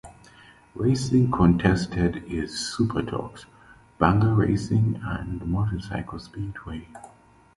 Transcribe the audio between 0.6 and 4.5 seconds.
Racing contested is Superstox, Banger